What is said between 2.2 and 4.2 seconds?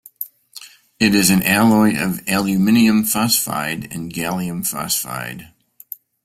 aluminium phosphide and